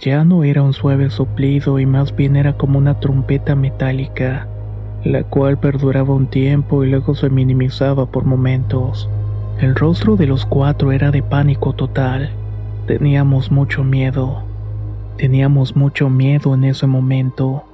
Ya 0.01 0.23
no 0.23 0.45
era 0.45 0.63
un 0.63 0.75
suave 0.75 1.11
soplido 1.11 1.79
y 1.79 1.87
más 1.87 2.15
bien 2.15 2.37
era 2.37 2.53
como 2.53 2.79
una 2.79 3.01
trompeta 3.01 3.57
metálica, 3.57 4.47
la 5.03 5.25
cual 5.25 5.59
perduraba 5.59 6.15
un 6.15 6.27
tiempo 6.27 6.85
y 6.85 6.91
luego 6.91 7.15
se 7.15 7.31
minimizaba 7.31 8.07
por 8.07 8.25
momentos. 8.25 9.09
El 9.61 9.75
rostro 9.75 10.17
de 10.17 10.27
los 10.27 10.45
cuatro 10.45 10.93
era 10.93 11.11
de 11.11 11.23
pánico 11.23 11.73
total. 11.73 12.31
Teníamos 12.87 13.51
mucho 13.51 13.83
miedo. 13.83 14.43
Teníamos 15.17 15.75
mucho 15.75 16.11
miedo 16.11 16.55
en 16.55 16.65
ese 16.65 16.87
momento. 16.87 17.65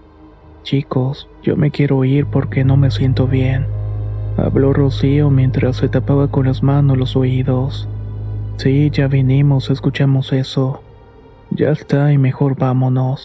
Chicos, 0.63 1.29
yo 1.43 1.57
me 1.57 1.71
quiero 1.71 2.05
ir 2.05 2.27
porque 2.27 2.65
no 2.65 2.77
me 2.77 2.91
siento 2.91 3.27
bien. 3.27 3.67
Habló 4.39 4.73
Rocío 4.73 5.31
mientras 5.31 5.77
se 5.77 5.89
tapaba 5.89 6.29
con 6.29 6.47
las 6.47 6.63
manos 6.63 6.97
los 6.97 7.17
oídos. 7.17 7.87
Sí, 8.57 8.91
ya 8.91 9.09
vinimos, 9.09 9.69
escuchamos 9.71 10.33
eso. 10.33 10.83
Ya 11.51 11.71
está 11.71 12.13
y 12.13 12.19
mejor 12.19 12.55
vámonos. 12.57 13.25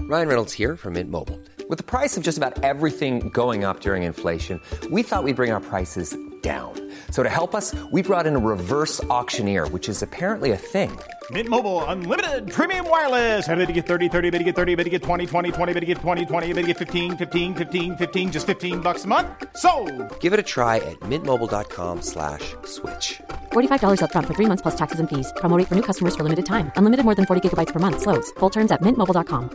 Ryan 0.00 0.28
Reynolds 0.28 0.52
here 0.52 0.76
from 0.76 0.94
Mint 0.94 1.10
Mobile. 1.10 1.40
With 1.68 1.78
the 1.78 1.84
price 1.84 2.16
of 2.18 2.22
just 2.22 2.36
about 2.36 2.62
everything 2.62 3.30
going 3.30 3.64
up 3.64 3.80
during 3.80 4.02
inflation, 4.02 4.60
we 4.90 5.02
thought 5.02 5.24
we'd 5.24 5.36
bring 5.36 5.52
our 5.52 5.60
prices 5.60 6.16
down. 6.42 6.74
So 7.12 7.22
to 7.22 7.28
help 7.28 7.54
us, 7.54 7.72
we 7.92 8.02
brought 8.02 8.26
in 8.26 8.34
a 8.34 8.38
reverse 8.38 9.02
auctioneer, 9.04 9.68
which 9.68 9.88
is 9.88 10.02
apparently 10.02 10.50
a 10.50 10.56
thing. 10.56 10.98
Mint 11.30 11.48
Mobile 11.48 11.84
unlimited 11.84 12.50
premium 12.50 12.90
wireless. 12.90 13.48
Ready 13.48 13.66
to 13.66 13.72
get 13.72 13.86
30, 13.86 14.08
30, 14.08 14.30
bit 14.30 14.38
to 14.38 14.44
get 14.44 14.56
30, 14.56 14.74
bit 14.74 14.84
to 14.84 14.90
get 14.90 15.02
20, 15.04 15.24
20, 15.24 15.52
20, 15.52 15.72
bit 15.72 15.80
to 15.80 15.86
get 15.86 15.98
20, 15.98 16.26
20, 16.26 16.52
bit 16.52 16.62
to 16.62 16.66
get 16.66 16.78
15, 16.78 17.16
15, 17.16 17.54
15, 17.54 17.96
15 17.96 18.32
just 18.32 18.46
15 18.46 18.80
bucks 18.80 19.04
a 19.04 19.08
month. 19.08 19.28
So, 19.56 19.70
Give 20.18 20.32
it 20.32 20.40
a 20.40 20.42
try 20.42 20.78
at 20.78 20.98
mintmobile.com/switch. 21.00 22.56
slash 22.64 23.20
$45 23.52 24.02
up 24.02 24.10
front 24.10 24.26
for 24.26 24.34
3 24.34 24.46
months 24.46 24.62
plus 24.62 24.74
taxes 24.74 24.98
and 24.98 25.08
fees. 25.08 25.32
Promo 25.36 25.56
rate 25.56 25.68
for 25.68 25.76
new 25.76 25.86
customers 25.90 26.16
for 26.16 26.24
limited 26.24 26.44
time. 26.44 26.72
Unlimited 26.76 27.04
more 27.04 27.14
than 27.14 27.24
40 27.26 27.48
gigabytes 27.48 27.72
per 27.72 27.78
month 27.78 28.02
slows. 28.02 28.32
Full 28.40 28.50
terms 28.50 28.72
at 28.72 28.82
mintmobile.com. 28.82 29.50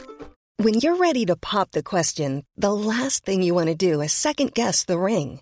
When 0.60 0.74
you're 0.82 0.96
ready 0.96 1.24
to 1.28 1.36
pop 1.36 1.70
the 1.72 1.84
question, 1.84 2.44
the 2.58 2.74
last 2.74 3.24
thing 3.26 3.44
you 3.44 3.54
want 3.54 3.68
to 3.68 3.76
do 3.76 4.02
is 4.02 4.12
second 4.12 4.56
guess 4.56 4.86
the 4.86 4.98
ring. 4.98 5.42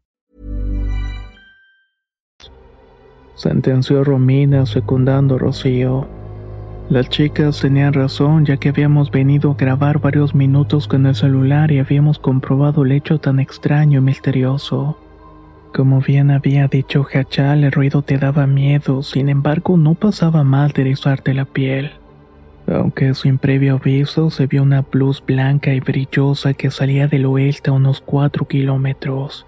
Sentenció 3.35 4.03
Romina 4.03 4.65
secundando 4.65 5.35
a 5.35 5.39
Rocío. 5.39 6.07
Las 6.89 7.09
chicas 7.09 7.61
tenían 7.61 7.93
razón 7.93 8.45
ya 8.45 8.57
que 8.57 8.69
habíamos 8.69 9.11
venido 9.11 9.51
a 9.51 9.55
grabar 9.55 9.99
varios 9.99 10.35
minutos 10.35 10.87
con 10.87 11.05
el 11.05 11.15
celular 11.15 11.71
y 11.71 11.79
habíamos 11.79 12.19
comprobado 12.19 12.83
el 12.83 12.91
hecho 12.91 13.19
tan 13.19 13.39
extraño 13.39 13.99
y 13.99 14.03
misterioso. 14.03 14.97
Como 15.73 16.01
bien 16.01 16.31
había 16.31 16.67
dicho 16.67 17.05
Hachal, 17.13 17.63
el 17.63 17.71
ruido 17.71 18.01
te 18.01 18.17
daba 18.17 18.45
miedo, 18.45 19.03
sin 19.03 19.29
embargo 19.29 19.77
no 19.77 19.93
pasaba 19.93 20.43
mal 20.43 20.71
de 20.73 21.33
la 21.33 21.45
piel. 21.45 21.91
Aunque 22.67 23.13
sin 23.13 23.37
previo 23.37 23.75
aviso 23.75 24.29
se 24.29 24.47
vio 24.47 24.63
una 24.63 24.85
luz 24.91 25.23
blanca 25.25 25.73
y 25.73 25.79
brillosa 25.79 26.53
que 26.53 26.71
salía 26.71 27.07
del 27.07 27.25
oeste 27.25 27.69
a 27.69 27.73
unos 27.73 28.01
4 28.01 28.45
kilómetros. 28.47 29.45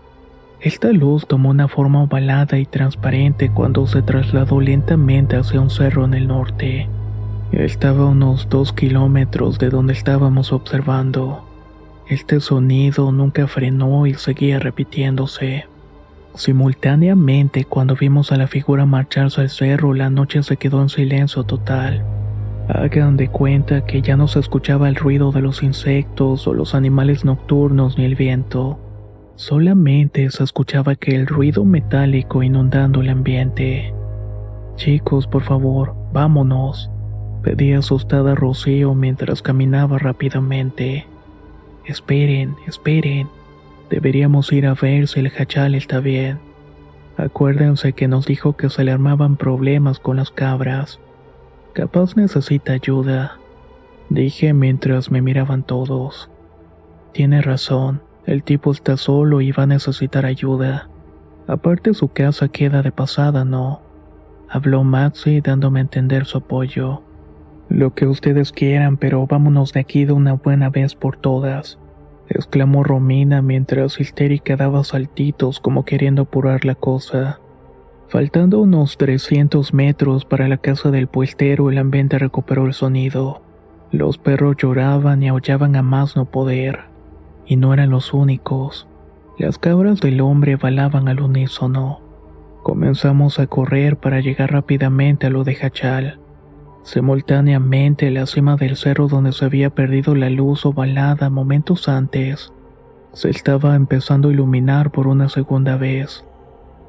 Esta 0.63 0.93
luz 0.93 1.27
tomó 1.27 1.49
una 1.49 1.67
forma 1.67 2.03
ovalada 2.03 2.57
y 2.57 2.65
transparente 2.65 3.51
cuando 3.51 3.85
se 3.85 4.01
trasladó 4.01 4.61
lentamente 4.61 5.35
hacia 5.35 5.59
un 5.59 5.69
cerro 5.69 6.05
en 6.05 6.13
el 6.13 6.29
norte. 6.29 6.87
Estaba 7.51 8.03
a 8.03 8.07
unos 8.07 8.47
dos 8.47 8.71
kilómetros 8.71 9.59
de 9.59 9.69
donde 9.69 9.91
estábamos 9.91 10.53
observando. 10.53 11.43
Este 12.07 12.39
sonido 12.39 13.11
nunca 13.11 13.45
frenó 13.45 14.07
y 14.07 14.13
seguía 14.13 14.57
repitiéndose. 14.57 15.65
Simultáneamente, 16.33 17.65
cuando 17.65 17.97
vimos 17.97 18.31
a 18.31 18.37
la 18.37 18.47
figura 18.47 18.85
marcharse 18.85 19.41
al 19.41 19.49
cerro, 19.49 19.93
la 19.93 20.09
noche 20.09 20.43
se 20.43 20.55
quedó 20.55 20.81
en 20.81 20.87
silencio 20.87 21.43
total. 21.43 22.05
Hagan 22.69 23.17
de 23.17 23.27
cuenta 23.27 23.85
que 23.85 24.01
ya 24.01 24.15
no 24.15 24.29
se 24.29 24.39
escuchaba 24.39 24.87
el 24.87 24.95
ruido 24.95 25.33
de 25.33 25.41
los 25.41 25.61
insectos 25.61 26.47
o 26.47 26.53
los 26.53 26.73
animales 26.73 27.25
nocturnos 27.25 27.97
ni 27.97 28.05
el 28.05 28.15
viento. 28.15 28.79
Solamente 29.35 30.29
se 30.29 30.43
escuchaba 30.43 30.91
aquel 30.91 31.25
ruido 31.25 31.65
metálico 31.65 32.43
inundando 32.43 33.01
el 33.01 33.09
ambiente. 33.09 33.93
Chicos, 34.75 35.25
por 35.25 35.41
favor, 35.41 35.95
vámonos, 36.13 36.91
pedí 37.41 37.73
asustada 37.73 38.33
a 38.33 38.35
Rocío 38.35 38.93
mientras 38.93 39.41
caminaba 39.41 39.97
rápidamente. 39.97 41.07
Esperen, 41.85 42.55
esperen. 42.67 43.27
Deberíamos 43.89 44.51
ir 44.53 44.67
a 44.67 44.75
ver 44.75 45.07
si 45.07 45.19
el 45.19 45.31
hachal 45.35 45.73
está 45.73 45.99
bien. 45.99 46.39
Acuérdense 47.17 47.93
que 47.93 48.07
nos 48.07 48.27
dijo 48.27 48.55
que 48.55 48.69
se 48.69 48.83
le 48.83 48.91
armaban 48.91 49.35
problemas 49.37 49.99
con 49.99 50.17
las 50.17 50.29
cabras. 50.29 50.99
Capaz 51.73 52.15
necesita 52.15 52.73
ayuda, 52.73 53.39
dije 54.09 54.53
mientras 54.53 55.09
me 55.09 55.21
miraban 55.21 55.63
todos. 55.63 56.29
Tiene 57.13 57.41
razón, 57.41 58.01
el 58.25 58.43
tipo 58.43 58.71
está 58.71 58.97
solo 58.97 59.41
y 59.41 59.51
va 59.51 59.63
a 59.63 59.67
necesitar 59.67 60.25
ayuda. 60.25 60.89
Aparte 61.47 61.93
su 61.93 62.07
casa 62.07 62.47
queda 62.47 62.81
de 62.81 62.91
pasada, 62.91 63.43
¿no? 63.43 63.81
Habló 64.49 64.83
Maxi 64.83 65.41
dándome 65.41 65.79
a 65.79 65.81
entender 65.81 66.25
su 66.25 66.37
apoyo. 66.37 67.03
Lo 67.69 67.93
que 67.93 68.07
ustedes 68.07 68.51
quieran, 68.51 68.97
pero 68.97 69.25
vámonos 69.27 69.73
de 69.73 69.81
aquí 69.81 70.05
de 70.05 70.13
una 70.13 70.33
buena 70.33 70.69
vez 70.69 70.95
por 70.95 71.17
todas, 71.17 71.79
exclamó 72.29 72.83
Romina 72.83 73.41
mientras 73.41 73.99
histérica 73.99 74.55
daba 74.55 74.83
saltitos 74.83 75.59
como 75.59 75.83
queriendo 75.83 76.23
apurar 76.23 76.65
la 76.65 76.75
cosa. 76.75 77.39
Faltando 78.07 78.59
unos 78.59 78.97
300 78.97 79.73
metros 79.73 80.23
para 80.23 80.47
la 80.47 80.57
casa 80.57 80.91
del 80.91 81.07
puestero, 81.07 81.71
el 81.71 81.77
ambiente 81.77 82.19
recuperó 82.19 82.67
el 82.67 82.73
sonido. 82.73 83.41
Los 83.91 84.17
perros 84.17 84.55
lloraban 84.57 85.23
y 85.23 85.29
aullaban 85.29 85.75
a 85.75 85.81
más 85.81 86.15
no 86.15 86.25
poder. 86.25 86.92
Y 87.45 87.57
no 87.57 87.73
eran 87.73 87.89
los 87.89 88.13
únicos. 88.13 88.87
Las 89.37 89.57
cabras 89.57 89.99
del 89.99 90.21
hombre 90.21 90.55
balaban 90.55 91.07
al 91.07 91.19
unísono. 91.19 92.01
Comenzamos 92.63 93.39
a 93.39 93.47
correr 93.47 93.97
para 93.97 94.19
llegar 94.21 94.51
rápidamente 94.51 95.27
a 95.27 95.29
lo 95.29 95.43
de 95.43 95.57
Hachal. 95.61 96.19
Simultáneamente, 96.83 98.11
la 98.11 98.25
cima 98.25 98.55
del 98.55 98.75
cerro 98.75 99.07
donde 99.07 99.31
se 99.31 99.45
había 99.45 99.69
perdido 99.69 100.15
la 100.15 100.29
luz 100.29 100.65
ovalada 100.65 101.29
momentos 101.29 101.87
antes, 101.89 102.53
se 103.13 103.29
estaba 103.29 103.75
empezando 103.75 104.29
a 104.29 104.33
iluminar 104.33 104.91
por 104.91 105.07
una 105.07 105.29
segunda 105.29 105.77
vez. 105.77 106.25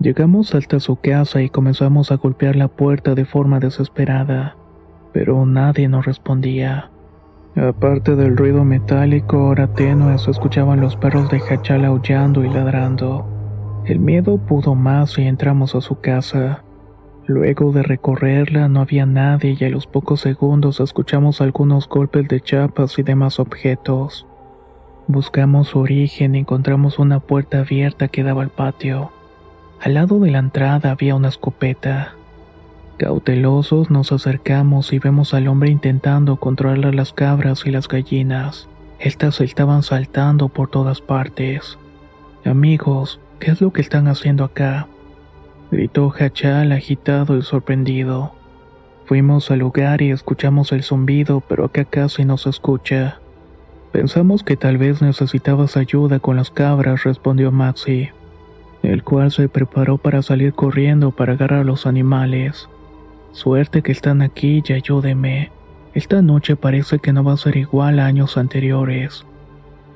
Llegamos 0.01 0.55
hasta 0.55 0.81
su 0.81 0.97
casa 0.97 1.43
y 1.43 1.51
comenzamos 1.51 2.11
a 2.11 2.17
golpear 2.17 2.57
la 2.57 2.69
puerta 2.69 3.15
de 3.15 3.25
forma 3.25 3.61
desesperada, 3.61 4.57
pero 5.13 5.47
nadie 5.47 5.89
nos 5.89 6.07
respondía. 6.07 6.91
Aparte 7.57 8.17
del 8.17 8.37
ruido 8.37 8.65
metálico 8.65 9.37
ahora 9.37 9.69
tenue, 9.69 10.19
se 10.19 10.33
escuchaban 10.33 10.81
los 10.81 10.97
perros 10.97 11.31
de 11.31 11.39
Hachal 11.39 11.85
aullando 11.85 12.45
y 12.45 12.49
ladrando. 12.49 13.27
El 13.85 14.01
miedo 14.01 14.39
pudo 14.39 14.75
más 14.75 15.17
y 15.19 15.23
entramos 15.23 15.77
a 15.77 15.81
su 15.81 16.01
casa. 16.01 16.65
Luego 17.27 17.73
de 17.73 17.85
recorrerla 17.85 18.69
no 18.69 18.81
había 18.81 19.07
nadie 19.07 19.57
y 19.59 19.65
a 19.65 19.71
los 19.71 19.87
pocos 19.87 20.21
segundos 20.21 20.81
escuchamos 20.81 21.41
algunos 21.41 21.89
golpes 21.89 22.27
de 22.27 22.41
chapas 22.41 22.99
y 22.99 23.05
demás 23.05 23.39
objetos. 23.39 24.27
Buscamos 25.07 25.69
su 25.69 25.79
origen 25.79 26.35
y 26.35 26.41
encontramos 26.41 26.99
una 26.99 27.21
puerta 27.21 27.61
abierta 27.61 28.09
que 28.09 28.25
daba 28.25 28.43
al 28.43 28.51
patio. 28.51 29.13
Al 29.81 29.95
lado 29.95 30.19
de 30.19 30.33
la 30.33 30.39
entrada 30.39 30.91
había 30.91 31.15
una 31.15 31.29
escopeta. 31.29 32.15
Cautelosos 32.97 33.91
nos 33.91 34.13
acercamos 34.13 34.93
y 34.93 35.01
vemos 35.01 35.35
al 35.35 35.49
hombre 35.49 35.69
intentando 35.69 36.37
controlar 36.37 36.95
las 36.95 37.13
cabras 37.13 37.67
y 37.67 37.73
las 37.73 37.89
gallinas. 37.89 38.69
Estas 39.01 39.41
estaban 39.41 39.83
saltando 39.83 40.49
por 40.49 40.71
todas 40.71 41.01
partes. 41.01 41.77
Amigos, 42.45 43.21
¿qué 43.41 43.51
es 43.51 43.61
lo 43.61 43.73
que 43.73 43.81
están 43.81 44.07
haciendo 44.07 44.45
acá? 44.45 44.87
gritó 45.73 46.15
Hachal 46.17 46.71
agitado 46.71 47.37
y 47.37 47.43
sorprendido. 47.43 48.33
Fuimos 49.07 49.51
al 49.51 49.59
lugar 49.59 50.01
y 50.01 50.13
escuchamos 50.13 50.71
el 50.71 50.85
zumbido, 50.85 51.41
pero 51.41 51.65
acá 51.65 51.85
casi 51.85 52.25
no 52.25 52.37
se 52.37 52.51
escucha. 52.51 53.19
Pensamos 53.91 54.45
que 54.45 54.57
tal 54.57 54.79
vez 54.79 55.03
necesitabas 55.03 55.77
ayuda 55.77 56.21
con 56.21 56.37
las 56.37 56.51
cabras, 56.51 57.03
respondió 57.03 57.51
Maxi, 57.51 58.11
el 58.85 59.03
cual 59.03 59.33
se 59.33 59.49
preparó 59.49 59.99
para 59.99 60.23
salir 60.23 60.55
corriendo 60.55 61.11
para 61.11 61.33
agarrar 61.33 61.61
a 61.61 61.65
los 61.65 61.87
animales. 61.87 62.69
Suerte 63.35 63.83
que 63.83 63.91
están 63.91 64.23
aquí 64.23 64.63
y 64.65 64.73
ayúdeme. 64.73 65.51
Esta 65.93 66.23
noche 66.23 66.55
parece 66.55 67.01
que 67.01 67.13
no 67.13 67.25
va 67.25 67.33
a 67.33 67.37
ser 67.37 67.57
igual 67.57 67.99
a 67.99 68.07
años 68.07 68.37
anteriores. 68.37 69.27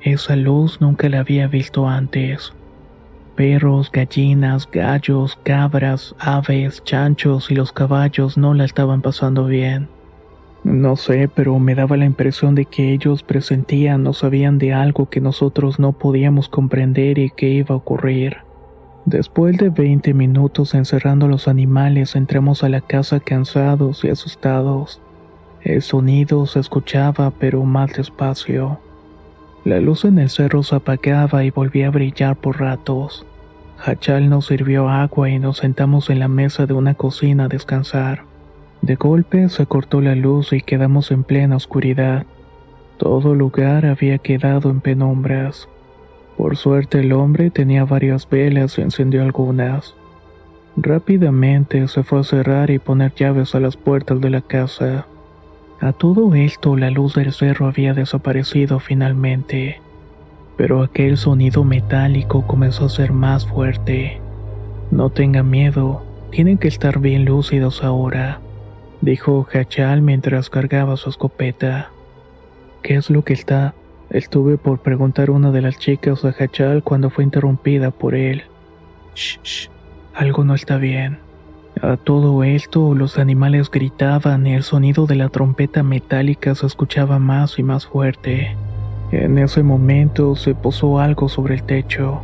Esa 0.01 0.35
luz 0.35 0.81
nunca 0.81 1.07
la 1.07 1.21
había 1.21 1.47
visto 1.47 1.87
antes. 1.87 2.51
Perros, 3.37 3.89
gallinas, 3.93 4.69
gallos, 4.69 5.39
cabras, 5.43 6.13
aves, 6.19 6.83
chanchos 6.83 7.49
y 7.49 7.55
los 7.55 7.71
caballos 7.71 8.37
no 8.37 8.53
la 8.53 8.65
estaban 8.65 9.01
pasando 9.01 9.45
bien. 9.45 9.87
No 10.65 10.97
sé, 10.97 11.29
pero 11.33 11.57
me 11.59 11.75
daba 11.75 11.95
la 11.95 12.03
impresión 12.03 12.55
de 12.55 12.65
que 12.65 12.91
ellos 12.91 13.23
presentían 13.23 14.05
o 14.05 14.11
sabían 14.11 14.57
de 14.57 14.73
algo 14.73 15.09
que 15.09 15.21
nosotros 15.21 15.79
no 15.79 15.93
podíamos 15.93 16.49
comprender 16.49 17.17
y 17.17 17.29
que 17.29 17.47
iba 17.47 17.73
a 17.73 17.77
ocurrir. 17.77 18.48
Después 19.09 19.57
de 19.57 19.71
20 19.71 20.13
minutos 20.13 20.75
encerrando 20.75 21.27
los 21.27 21.47
animales, 21.47 22.15
entramos 22.15 22.63
a 22.63 22.69
la 22.69 22.79
casa 22.79 23.19
cansados 23.19 24.03
y 24.03 24.09
asustados. 24.09 25.01
El 25.63 25.81
sonido 25.81 26.45
se 26.45 26.59
escuchaba, 26.59 27.31
pero 27.31 27.63
más 27.63 27.91
despacio. 27.93 28.79
La 29.65 29.79
luz 29.79 30.05
en 30.05 30.19
el 30.19 30.29
cerro 30.29 30.61
se 30.61 30.75
apagaba 30.75 31.43
y 31.43 31.49
volvía 31.49 31.87
a 31.87 31.89
brillar 31.89 32.35
por 32.35 32.59
ratos. 32.59 33.25
Hachal 33.83 34.29
nos 34.29 34.45
sirvió 34.45 34.89
agua 34.89 35.27
y 35.27 35.39
nos 35.39 35.57
sentamos 35.57 36.11
en 36.11 36.19
la 36.19 36.27
mesa 36.27 36.67
de 36.67 36.75
una 36.75 36.93
cocina 36.93 37.45
a 37.45 37.47
descansar. 37.47 38.25
De 38.83 38.93
golpe 38.93 39.49
se 39.49 39.65
cortó 39.65 40.01
la 40.01 40.13
luz 40.13 40.53
y 40.53 40.61
quedamos 40.61 41.09
en 41.09 41.23
plena 41.23 41.55
oscuridad. 41.55 42.27
Todo 42.97 43.33
lugar 43.33 43.87
había 43.87 44.19
quedado 44.19 44.69
en 44.69 44.81
penumbras. 44.81 45.67
Por 46.39 46.57
suerte 46.57 47.01
el 47.01 47.13
hombre 47.13 47.51
tenía 47.51 47.85
varias 47.85 48.27
velas 48.27 48.79
y 48.79 48.81
encendió 48.81 49.21
algunas. 49.21 49.93
Rápidamente 50.75 51.87
se 51.87 52.01
fue 52.01 52.21
a 52.21 52.23
cerrar 52.23 52.71
y 52.71 52.79
poner 52.79 53.13
llaves 53.13 53.53
a 53.53 53.59
las 53.59 53.77
puertas 53.77 54.19
de 54.19 54.31
la 54.31 54.41
casa. 54.41 55.05
A 55.79 55.93
todo 55.93 56.33
esto 56.33 56.75
la 56.75 56.89
luz 56.89 57.13
del 57.13 57.31
cerro 57.31 57.67
había 57.67 57.93
desaparecido 57.93 58.79
finalmente 58.79 59.79
pero 60.59 60.83
aquel 60.83 61.15
sonido 61.15 61.63
metálico 61.63 62.45
comenzó 62.45 62.83
a 62.83 62.89
ser 62.89 63.13
más 63.13 63.47
fuerte. 63.47 64.19
No 64.91 65.09
tenga 65.09 65.41
miedo, 65.41 66.03
tienen 66.31 66.57
que 66.57 66.67
estar 66.67 66.99
bien 66.99 67.23
lúcidos 67.23 67.81
ahora, 67.81 68.41
dijo 68.99 69.47
Hachal 69.53 70.01
mientras 70.01 70.49
cargaba 70.49 70.97
su 70.97 71.11
escopeta. 71.11 71.91
¿Qué 72.81 72.95
es 72.95 73.09
lo 73.09 73.23
que 73.23 73.31
está? 73.31 73.73
Estuve 74.09 74.57
por 74.57 74.79
preguntar 74.79 75.29
una 75.29 75.51
de 75.51 75.61
las 75.61 75.77
chicas 75.77 76.25
a 76.25 76.29
Hachal 76.29 76.83
cuando 76.83 77.09
fue 77.11 77.23
interrumpida 77.23 77.91
por 77.91 78.15
él. 78.15 78.43
Shh, 79.13 79.39
shh, 79.43 79.69
algo 80.15 80.43
no 80.43 80.55
está 80.55 80.77
bien. 80.77 81.19
A 81.81 81.95
todo 81.95 82.43
esto, 82.43 82.95
los 82.95 83.19
animales 83.19 83.69
gritaban 83.69 84.47
y 84.47 84.55
el 84.55 84.63
sonido 84.63 85.05
de 85.05 85.15
la 85.15 85.29
trompeta 85.29 85.83
metálica 85.83 86.55
se 86.55 86.65
escuchaba 86.65 87.19
más 87.19 87.59
y 87.59 87.63
más 87.63 87.85
fuerte. 87.85 88.57
En 89.11 89.37
ese 89.37 89.63
momento 89.63 90.35
se 90.35 90.55
posó 90.55 90.99
algo 90.99 91.29
sobre 91.29 91.55
el 91.55 91.63
techo, 91.63 92.21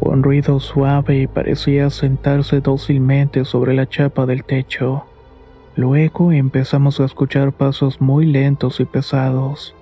un 0.00 0.22
ruido 0.22 0.58
suave 0.58 1.18
y 1.18 1.26
parecía 1.26 1.88
sentarse 1.90 2.60
dócilmente 2.60 3.44
sobre 3.44 3.74
la 3.74 3.88
chapa 3.88 4.26
del 4.26 4.44
techo. 4.44 5.04
Luego 5.76 6.32
empezamos 6.32 7.00
a 7.00 7.04
escuchar 7.04 7.52
pasos 7.52 8.00
muy 8.00 8.26
lentos 8.26 8.80
y 8.80 8.84
pesados. 8.84 9.74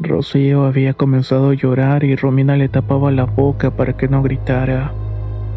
Rocío 0.00 0.64
había 0.64 0.94
comenzado 0.94 1.50
a 1.50 1.54
llorar 1.54 2.04
y 2.04 2.16
Romina 2.16 2.56
le 2.56 2.68
tapaba 2.68 3.10
la 3.10 3.24
boca 3.24 3.70
para 3.70 3.96
que 3.96 4.08
no 4.08 4.22
gritara. 4.22 4.92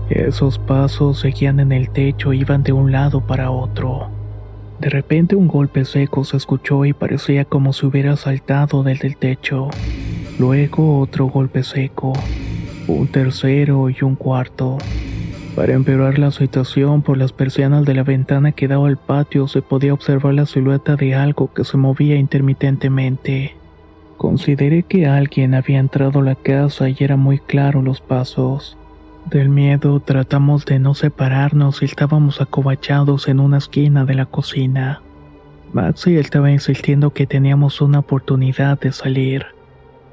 Esos 0.10 0.60
pasos 0.60 1.20
seguían 1.20 1.60
en 1.60 1.72
el 1.72 1.90
techo 1.90 2.32
iban 2.34 2.62
de 2.62 2.72
un 2.72 2.92
lado 2.92 3.22
para 3.22 3.50
otro. 3.50 4.10
De 4.80 4.90
repente 4.90 5.36
un 5.36 5.48
golpe 5.48 5.86
seco 5.86 6.24
se 6.26 6.38
escuchó 6.38 6.86
y 6.86 6.94
parecía 6.94 7.46
como 7.46 7.74
si 7.74 7.86
hubiera 7.86 8.16
saltado 8.18 8.84
desde 8.84 9.08
el 9.08 9.18
techo. 9.18 9.70
Luego 10.38 11.00
otro 11.00 11.28
golpe 11.28 11.64
seco, 11.64 12.14
un 12.88 13.08
tercero 13.08 13.90
y 13.90 13.96
un 14.02 14.16
cuarto. 14.16 14.78
Para 15.56 15.74
empeorar 15.74 16.20
la 16.20 16.32
situación, 16.32 17.02
por 17.02 17.18
las 17.18 17.32
persianas 17.32 17.86
de 17.86 17.94
la 17.94 18.04
ventana 18.04 18.52
que 18.52 18.68
daba 18.68 18.90
al 18.90 18.98
patio 18.98 19.48
se 19.48 19.62
podía 19.62 19.94
observar 19.94 20.34
la 20.34 20.46
silueta 20.46 20.98
de 20.98 21.16
algo 21.16 21.54
que 21.54 21.64
se 21.64 21.78
movía 21.78 22.18
intermitentemente. 22.18 23.56
Consideré 24.18 24.84
que 24.84 25.08
alguien 25.08 25.54
había 25.54 25.80
entrado 25.80 26.20
a 26.20 26.24
la 26.24 26.36
casa 26.36 26.90
y 26.90 26.96
era 27.00 27.18
muy 27.18 27.40
claro 27.40 27.82
los 27.82 28.02
pasos. 28.02 28.78
Del 29.30 29.50
miedo 29.50 30.00
tratamos 30.00 30.66
de 30.66 30.80
no 30.80 30.94
separarnos 30.94 31.82
y 31.82 31.86
estábamos 31.86 32.42
acobachados 32.42 33.28
en 33.28 33.40
una 33.40 33.58
esquina 33.58 34.06
de 34.06 34.14
la 34.14 34.26
cocina. 34.26 35.02
Maxi 35.74 36.16
estaba 36.16 36.52
insistiendo 36.52 37.12
que 37.12 37.28
teníamos 37.28 37.82
una 37.82 38.00
oportunidad 38.00 38.80
de 38.80 38.92
salir. 38.92 39.48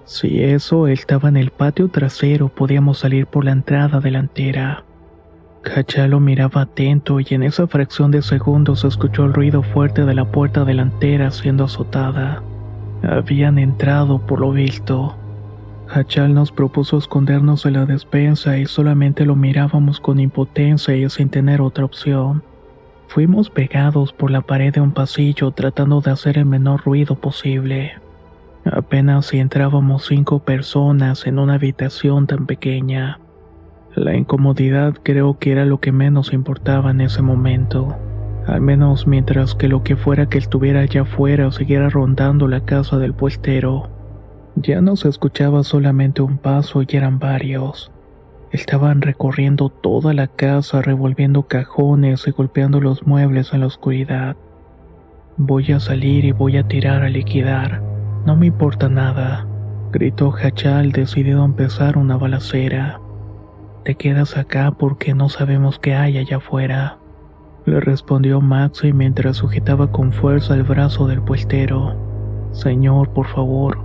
Si 0.05 0.43
eso 0.43 0.89
estaba 0.89 1.29
en 1.29 1.37
el 1.37 1.51
patio 1.51 1.89
trasero, 1.89 2.49
podíamos 2.49 2.99
salir 2.99 3.27
por 3.27 3.45
la 3.45 3.53
entrada 3.53 4.01
delantera. 4.01 4.85
Cachalo 5.63 6.19
miraba 6.19 6.63
atento 6.63 7.21
y 7.21 7.27
en 7.31 7.45
esa 7.45 7.69
fracción 7.69 8.11
de 8.11 8.23
segundos 8.23 8.81
se 8.81 8.89
escuchó 8.89 9.25
el 9.25 9.33
ruido 9.33 9.63
fuerte 9.63 10.05
de 10.05 10.15
la 10.15 10.25
puerta 10.25 10.65
delantera 10.65 11.31
siendo 11.31 11.65
azotada. 11.65 12.43
Habían 13.03 13.59
entrado 13.59 14.19
por 14.19 14.41
lo 14.41 14.53
visto. 14.53 15.17
Hachal 15.89 16.35
nos 16.35 16.53
propuso 16.53 16.97
escondernos 16.97 17.67
en 17.67 17.75
la 17.75 17.85
despensa 17.85 18.57
y 18.57 18.67
solamente 18.67 19.27
lo 19.27 19.37
mirábamos 19.37 20.01
con 20.01 20.21
impotencia 20.21 20.97
y 20.97 21.09
sin 21.11 21.29
tener 21.29 21.61
otra 21.61 21.85
opción. 21.85 22.43
Fuimos 23.09 23.51
pegados 23.51 24.13
por 24.13 24.31
la 24.31 24.41
pared 24.41 24.73
de 24.73 24.81
un 24.81 24.93
pasillo 24.93 25.51
tratando 25.51 26.01
de 26.01 26.13
hacer 26.13 26.39
el 26.39 26.47
menor 26.47 26.83
ruido 26.85 27.17
posible. 27.17 27.93
Apenas 28.65 29.27
si 29.27 29.39
entrábamos 29.39 30.07
cinco 30.07 30.39
personas 30.39 31.27
en 31.27 31.39
una 31.39 31.55
habitación 31.55 32.27
tan 32.27 32.47
pequeña. 32.47 33.19
La 33.95 34.17
incomodidad 34.17 34.95
creo 35.03 35.39
que 35.39 35.53
era 35.53 35.67
lo 35.67 35.81
que 35.81 35.93
menos 35.93 36.33
importaba 36.33 36.93
en 36.93 37.03
ese 37.03 37.21
momento. 37.21 37.95
Al 38.47 38.61
menos 38.61 39.07
mientras 39.07 39.55
que 39.55 39.69
lo 39.69 39.85
que 39.85 39.97
fuera 39.97 40.29
que 40.29 40.39
estuviera 40.39 40.81
allá 40.81 41.03
afuera 41.03 41.51
siguiera 41.53 41.89
rondando 41.89 42.49
la 42.49 42.65
casa 42.65 42.99
del 42.99 43.15
puestero. 43.15 43.89
Ya 44.57 44.81
no 44.81 44.97
se 44.97 45.09
escuchaba 45.09 45.63
solamente 45.63 46.23
un 46.23 46.39
paso 46.39 46.83
y 46.83 46.87
eran 46.97 47.19
varios. 47.19 47.93
Estaban 48.51 49.01
recorriendo 49.01 49.71
toda 49.71 50.13
la 50.13 50.27
casa, 50.27 50.83
revolviendo 50.83 51.45
cajones 51.45 52.27
y 52.27 52.33
golpeando 52.33 52.81
los 52.81 53.07
muebles 53.07 53.55
en 53.55 53.61
la 53.61 53.67
oscuridad. 53.67 54.37
Voy 55.39 55.73
a 55.73 55.81
salir 55.81 56.25
y 56.27 56.33
voy 56.33 56.59
a 56.59 56.69
tirar 56.69 57.03
a 57.03 57.09
liquidar. 57.09 57.81
No 58.27 58.37
me 58.37 58.47
importa 58.47 58.91
nada, 58.91 59.47
gritó 59.91 60.35
Hachal 60.35 60.93
decidido 60.93 61.43
a 61.43 61.47
empezar 61.47 61.97
una 61.97 62.17
balacera. 62.17 63.01
te 63.85 63.95
quedas 63.97 64.37
acá 64.37 64.71
porque 64.73 65.15
no 65.15 65.29
sabemos 65.29 65.79
qué 65.79 65.95
hay 65.95 66.19
allá 66.19 66.37
afuera. 66.37 67.02
Le 67.65 67.79
respondió 67.79 68.41
Maxi 68.41 68.93
mientras 68.93 69.37
sujetaba 69.37 69.93
con 69.93 70.13
fuerza 70.13 70.55
el 70.55 70.65
brazo 70.65 71.07
del 71.07 71.23
puestero. 71.23 71.95
Señor, 72.51 73.11
por 73.11 73.27
favor, 73.29 73.79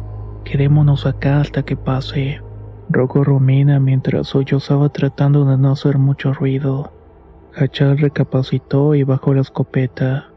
quedémonos 0.43 1.05
acá 1.05 1.41
hasta 1.41 1.63
que 1.63 1.77
pase. 1.77 2.41
Rogó 2.89 3.23
Romina 3.23 3.79
mientras 3.79 4.27
sollozaba 4.27 4.89
tratando 4.89 5.45
de 5.45 5.57
no 5.57 5.71
hacer 5.71 5.97
mucho 5.97 6.33
ruido. 6.33 6.91
Hachal 7.55 7.97
recapacitó 7.97 8.95
y 8.95 9.03
bajó 9.03 9.33
la 9.33 9.41
escopeta. 9.41 10.29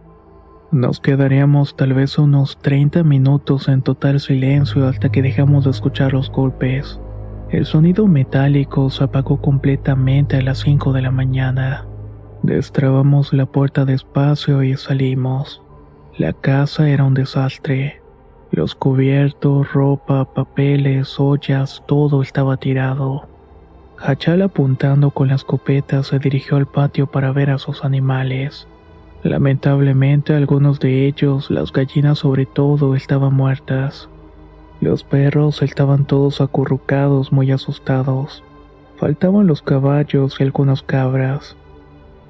Nos 0.73 1.01
quedaríamos 1.01 1.77
tal 1.77 1.95
vez 1.95 2.19
unos 2.19 2.59
30 2.59 3.03
minutos 3.05 3.69
en 3.69 3.83
total 3.83 4.21
silencio 4.21 4.87
hasta 4.87 5.11
que 5.11 5.23
dejamos 5.23 5.65
de 5.65 5.71
escuchar 5.71 6.13
los 6.13 6.31
golpes. 6.31 7.01
El 7.51 7.67
sonido 7.67 8.07
metálico 8.07 8.91
se 8.91 9.03
apagó 9.03 9.41
completamente 9.41 10.37
a 10.37 10.43
las 10.43 10.59
5 10.59 10.93
de 10.93 11.03
la 11.03 11.11
mañana. 11.11 11.90
Destrabamos 12.43 13.35
la 13.35 13.45
puerta 13.45 13.85
despacio 13.85 14.63
y 14.63 14.75
salimos. 14.77 15.63
La 16.17 16.33
casa 16.33 16.89
era 16.89 17.05
un 17.05 17.13
desastre. 17.13 18.01
Los 18.51 18.75
cubiertos, 18.75 19.71
ropa, 19.73 20.25
papeles, 20.25 21.21
ollas, 21.21 21.83
todo 21.87 22.23
estaba 22.23 22.57
tirado. 22.57 23.29
Hachal 23.99 24.41
apuntando 24.41 25.11
con 25.11 25.29
la 25.29 25.35
escopeta 25.35 26.03
se 26.03 26.19
dirigió 26.19 26.57
al 26.57 26.67
patio 26.67 27.07
para 27.07 27.31
ver 27.31 27.51
a 27.51 27.59
sus 27.59 27.85
animales. 27.85 28.67
Lamentablemente 29.23 30.35
algunos 30.35 30.81
de 30.81 31.07
ellos, 31.07 31.51
las 31.51 31.71
gallinas 31.73 32.21
sobre 32.21 32.47
todo, 32.47 32.95
estaban 32.95 33.35
muertas. 33.35 34.09
Los 34.81 35.05
perros 35.05 35.61
estaban 35.61 36.07
todos 36.07 36.41
acurrucados 36.41 37.33
muy 37.33 37.53
asustados. 37.53 38.43
Faltaban 38.97 39.47
los 39.47 39.61
caballos 39.61 40.41
y 40.41 40.45
algunas 40.45 40.83
cabras. 40.83 41.55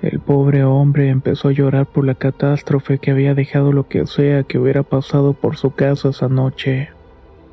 El 0.02 0.18
pobre 0.18 0.64
hombre 0.64 1.10
empezó 1.10 1.48
a 1.48 1.52
llorar 1.52 1.84
por 1.84 2.06
la 2.06 2.14
catástrofe 2.14 2.98
que 2.98 3.10
había 3.10 3.34
dejado 3.34 3.70
lo 3.72 3.86
que 3.86 4.06
sea 4.06 4.44
que 4.44 4.58
hubiera 4.58 4.82
pasado 4.82 5.34
por 5.34 5.58
su 5.58 5.72
casa 5.72 6.08
esa 6.08 6.28
noche. 6.28 6.88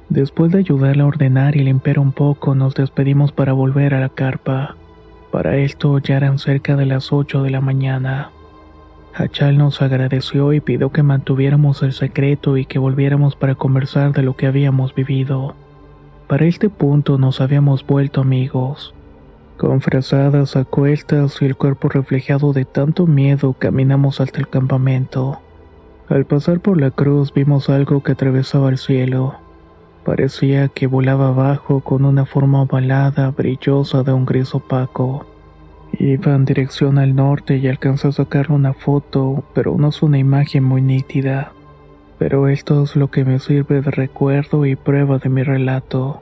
Después 0.08 0.54
de 0.54 0.60
ayudarle 0.60 1.04
a 1.04 1.08
ordenar 1.08 1.58
y 1.58 1.64
limpiar 1.66 2.00
un 2.00 2.14
poco, 2.14 2.56
nos 2.56 2.74
despedimos 2.74 3.34
para 3.34 3.52
volver 3.52 3.94
a 3.94 4.00
la 4.00 4.08
carpa. 4.08 4.78
Para 5.30 5.58
esto 5.58 5.98
ya 6.00 6.16
eran 6.16 6.40
cerca 6.40 6.78
de 6.78 6.86
las 6.86 7.12
8 7.12 7.44
de 7.44 7.50
la 7.50 7.60
mañana. 7.60 8.32
Hachal 9.14 9.58
nos 9.58 9.82
agradeció 9.82 10.54
y 10.54 10.62
pidió 10.62 10.92
que 10.92 11.04
mantuviéramos 11.04 11.84
el 11.84 11.92
secreto 11.92 12.56
y 12.56 12.66
que 12.66 12.80
volviéramos 12.80 13.36
para 13.36 13.56
conversar 13.56 14.14
de 14.14 14.24
lo 14.24 14.38
que 14.38 14.48
habíamos 14.48 14.96
vivido. 14.96 15.54
Para 16.28 16.46
este 16.46 16.70
punto 16.70 17.18
nos 17.18 17.42
habíamos 17.42 17.86
vuelto 17.86 18.22
amigos. 18.22 18.94
Con 19.58 19.82
frazadas 19.82 20.56
a 20.56 20.66
cuestas 20.66 21.42
y 21.42 21.46
el 21.46 21.56
cuerpo 21.56 21.90
reflejado 21.90 22.54
de 22.54 22.64
tanto 22.64 23.08
miedo 23.08 23.56
caminamos 23.58 24.22
hasta 24.22 24.40
el 24.40 24.48
campamento. 24.48 25.40
Al 26.10 26.26
pasar 26.26 26.60
por 26.60 26.80
la 26.80 26.92
cruz 26.92 27.34
vimos 27.34 27.68
algo 27.70 28.04
que 28.04 28.12
atravesaba 28.12 28.70
el 28.70 28.78
cielo. 28.78 29.36
Parecía 30.06 30.68
que 30.68 30.86
volaba 30.86 31.30
abajo 31.30 31.80
con 31.80 32.06
una 32.06 32.28
forma 32.28 32.62
ovalada, 32.62 33.32
brillosa 33.32 34.04
de 34.04 34.14
un 34.14 34.26
gris 34.26 34.54
opaco. 34.54 35.26
Iba 35.92 36.36
en 36.36 36.46
dirección 36.46 37.00
al 37.00 37.16
norte 37.16 37.58
y 37.58 37.68
alcanzó 37.68 38.10
a 38.10 38.12
sacar 38.12 38.52
una 38.52 38.74
foto, 38.74 39.44
pero 39.56 39.76
no 39.76 39.90
es 39.90 40.04
una 40.04 40.20
imagen 40.20 40.64
muy 40.66 40.84
nítida. 40.84 41.52
Pero 42.20 42.48
esto 42.48 42.84
es 42.84 42.96
lo 42.96 43.10
que 43.10 43.26
me 43.26 43.40
sirve 43.40 43.82
de 43.82 43.90
recuerdo 43.90 44.68
y 44.68 44.76
prueba 44.76 45.18
de 45.18 45.30
mi 45.30 45.42
relato. 45.42 46.22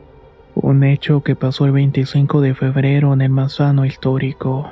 Un 0.56 0.86
hecho 0.86 1.22
que 1.22 1.36
pasó 1.36 1.66
el 1.66 1.74
25 1.74 2.40
de 2.40 2.56
febrero 2.56 3.14
en 3.14 3.22
el 3.22 3.30
Manzano 3.30 3.86
histórico. 3.86 4.72